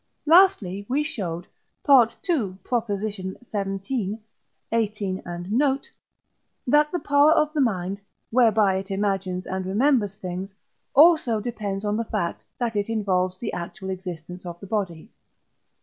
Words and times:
Lastly, 0.25 0.83
we 0.89 1.03
showed 1.03 1.45
(II. 1.87 2.57
xvii., 2.67 3.37
xviii. 3.51 5.21
and 5.27 5.51
note) 5.51 5.91
that 6.65 6.91
the 6.91 6.97
power 6.97 7.31
of 7.33 7.53
the 7.53 7.61
mind, 7.61 8.01
whereby 8.31 8.77
it 8.77 8.89
imagines 8.89 9.45
and 9.45 9.63
remembers 9.63 10.17
things, 10.17 10.55
also 10.95 11.39
depends 11.39 11.85
on 11.85 11.97
the 11.97 12.03
fact, 12.05 12.41
that 12.57 12.75
it 12.75 12.89
involves 12.89 13.37
the 13.37 13.53
actual 13.53 13.91
existence 13.91 14.43
of 14.43 14.59
the 14.59 14.65
body. 14.65 15.11